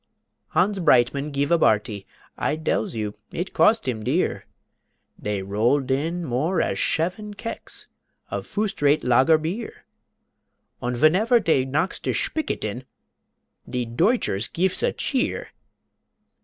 [0.47, 4.47] Hans Breitmann gife a barty, I dells you it cost him dear.
[5.21, 7.85] Dey rolled in more ash sefen kecks
[8.31, 9.85] Of foost rate Lager Beer.
[10.81, 12.83] Und venefer dey knocks de shpicket in
[13.69, 15.49] De Deutschers gifes a cheer.